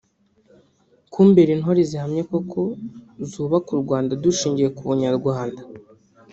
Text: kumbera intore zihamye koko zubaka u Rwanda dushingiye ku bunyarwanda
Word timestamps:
kumbera 1.11 1.51
intore 1.55 1.81
zihamye 1.89 2.21
koko 2.31 2.61
zubaka 3.29 3.69
u 3.75 3.79
Rwanda 3.83 4.13
dushingiye 4.23 4.69
ku 4.75 4.81
bunyarwanda 4.87 5.61